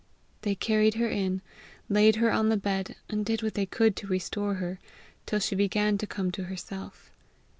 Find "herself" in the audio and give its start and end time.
6.45-7.11